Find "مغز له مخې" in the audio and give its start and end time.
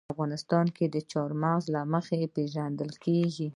1.41-2.31